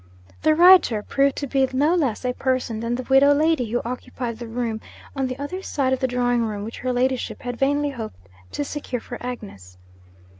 The 0.41 0.55
writer 0.55 1.03
proved 1.03 1.35
to 1.35 1.45
be 1.45 1.69
no 1.71 1.93
less 1.93 2.25
a 2.25 2.33
person 2.33 2.79
than 2.79 2.95
the 2.95 3.03
widow 3.07 3.35
lady 3.35 3.69
who 3.69 3.83
occupied 3.85 4.39
the 4.39 4.47
room 4.47 4.81
on 5.15 5.27
the 5.27 5.37
other 5.37 5.61
side 5.61 5.93
of 5.93 5.99
the 5.99 6.07
drawing 6.07 6.41
room, 6.41 6.63
which 6.63 6.79
her 6.79 6.91
ladyship 6.91 7.43
had 7.43 7.57
vainly 7.57 7.91
hoped 7.91 8.17
to 8.53 8.65
secure 8.65 8.99
for 8.99 9.19
Agnes. 9.21 9.77